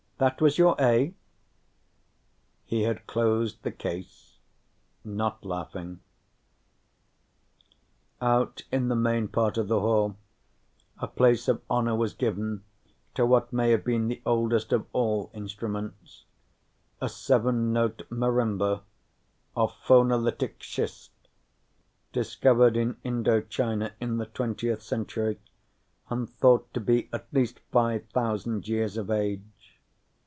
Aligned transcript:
"That 0.21 0.39
was 0.39 0.59
your 0.59 0.75
A." 0.79 1.15
He 2.63 2.83
had 2.83 3.07
closed 3.07 3.63
the 3.63 3.71
case, 3.71 4.37
not 5.03 5.43
laughing. 5.43 6.01
Out 8.21 8.61
in 8.71 8.89
the 8.89 8.95
main 8.95 9.27
part 9.29 9.57
of 9.57 9.67
the 9.67 9.79
hall, 9.79 10.17
a 10.99 11.07
place 11.07 11.47
of 11.47 11.63
honor 11.71 11.95
was 11.95 12.13
given 12.13 12.63
to 13.15 13.25
what 13.25 13.51
may 13.51 13.71
have 13.71 13.83
been 13.83 14.09
the 14.09 14.21
oldest 14.23 14.71
of 14.71 14.85
all 14.93 15.31
instruments, 15.33 16.25
a 17.01 17.09
seven 17.09 17.73
note 17.73 18.03
marimba 18.11 18.83
of 19.55 19.71
phonolitic 19.83 20.61
schist 20.63 21.09
discovered 22.13 22.77
in 22.77 22.97
Indo 23.03 23.41
China 23.41 23.93
in 23.99 24.17
the 24.17 24.27
20th 24.27 24.81
century 24.81 25.39
and 26.11 26.29
thought 26.29 26.71
to 26.75 26.79
be 26.79 27.09
at 27.11 27.25
least 27.33 27.59
5,000 27.71 28.67
years 28.67 28.97
of 28.97 29.09
age. 29.09 29.39